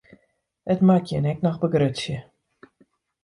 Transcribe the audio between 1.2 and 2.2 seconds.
ek noch begrutsje.